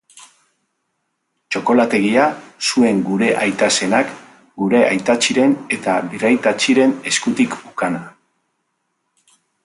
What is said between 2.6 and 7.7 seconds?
zuen gure aita zenak, gure aitatxiren eta birraitatxiren eskutik